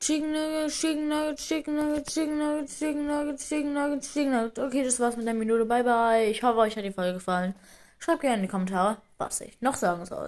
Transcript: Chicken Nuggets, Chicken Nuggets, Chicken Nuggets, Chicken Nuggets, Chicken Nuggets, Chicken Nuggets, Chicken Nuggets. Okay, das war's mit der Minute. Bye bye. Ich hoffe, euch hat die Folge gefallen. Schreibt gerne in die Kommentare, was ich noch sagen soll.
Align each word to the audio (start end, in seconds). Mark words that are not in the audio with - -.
Chicken 0.00 0.32
Nuggets, 0.32 0.78
Chicken 0.80 1.08
Nuggets, 1.08 1.48
Chicken 1.48 1.76
Nuggets, 1.76 2.08
Chicken 2.14 2.38
Nuggets, 2.38 2.78
Chicken 2.78 3.08
Nuggets, 3.08 3.48
Chicken 3.48 3.74
Nuggets, 3.74 4.14
Chicken 4.14 4.32
Nuggets. 4.32 4.58
Okay, 4.58 4.84
das 4.84 5.00
war's 5.00 5.16
mit 5.16 5.26
der 5.26 5.34
Minute. 5.34 5.64
Bye 5.64 5.82
bye. 5.82 6.30
Ich 6.30 6.42
hoffe, 6.44 6.58
euch 6.58 6.76
hat 6.76 6.84
die 6.84 6.92
Folge 6.92 7.14
gefallen. 7.14 7.54
Schreibt 7.98 8.20
gerne 8.20 8.36
in 8.36 8.42
die 8.42 8.48
Kommentare, 8.48 8.98
was 9.18 9.40
ich 9.40 9.60
noch 9.60 9.74
sagen 9.74 10.06
soll. 10.06 10.26